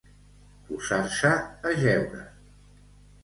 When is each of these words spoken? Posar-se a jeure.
Posar-se 0.69 1.29
a 1.71 1.73
jeure. 1.83 2.21